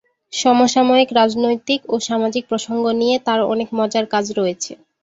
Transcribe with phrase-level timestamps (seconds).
[0.33, 4.71] সমসাময়িক রাজনৈতিক ও সামাজিক প্রসঙ্গ নিয়ে তার অনেক মজার কাজ রয়েছে।